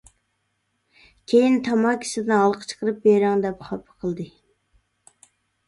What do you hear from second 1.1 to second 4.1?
كېيىن «تاماكا ئىسىدىن ھالقا چىقىرىپ بېرىڭ» دەپ خاپا